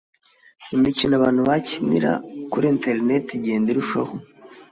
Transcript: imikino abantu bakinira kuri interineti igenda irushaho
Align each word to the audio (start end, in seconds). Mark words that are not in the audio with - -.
imikino 0.75 1.13
abantu 1.19 1.41
bakinira 1.49 2.11
kuri 2.51 2.65
interineti 2.73 3.31
igenda 3.35 3.67
irushaho 3.71 4.13